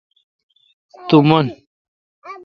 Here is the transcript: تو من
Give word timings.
تو 1.09 1.17
من 1.29 1.47